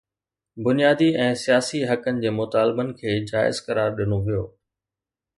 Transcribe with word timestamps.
بنيادي 0.67 1.09
۽ 1.25 1.35
سياسي 1.43 1.81
حقن 1.89 2.21
جي 2.23 2.31
مطالبن 2.37 2.89
کي 3.01 3.13
جائز 3.33 3.59
قرار 3.69 3.93
ڏنو 4.01 4.19
ويو. 4.29 4.41